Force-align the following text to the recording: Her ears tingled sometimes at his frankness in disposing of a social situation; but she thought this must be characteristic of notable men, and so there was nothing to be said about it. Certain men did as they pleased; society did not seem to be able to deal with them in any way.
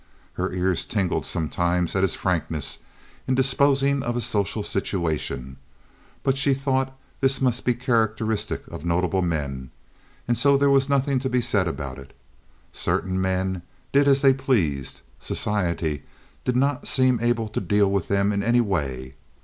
Her 0.33 0.51
ears 0.51 0.83
tingled 0.83 1.27
sometimes 1.27 1.95
at 1.95 2.01
his 2.01 2.15
frankness 2.15 2.79
in 3.27 3.35
disposing 3.35 4.01
of 4.01 4.15
a 4.15 4.21
social 4.21 4.63
situation; 4.63 5.57
but 6.23 6.39
she 6.39 6.55
thought 6.55 6.97
this 7.19 7.39
must 7.39 7.65
be 7.65 7.75
characteristic 7.75 8.67
of 8.69 8.83
notable 8.83 9.21
men, 9.21 9.69
and 10.27 10.35
so 10.35 10.57
there 10.57 10.71
was 10.71 10.89
nothing 10.89 11.19
to 11.19 11.29
be 11.29 11.39
said 11.39 11.67
about 11.67 11.99
it. 11.99 12.15
Certain 12.73 13.21
men 13.21 13.61
did 13.91 14.07
as 14.07 14.23
they 14.23 14.33
pleased; 14.33 15.01
society 15.19 16.01
did 16.45 16.55
not 16.55 16.87
seem 16.87 17.19
to 17.19 17.21
be 17.23 17.29
able 17.29 17.47
to 17.49 17.61
deal 17.61 17.91
with 17.91 18.07
them 18.07 18.31
in 18.31 18.41
any 18.41 18.59
way. 18.59 19.13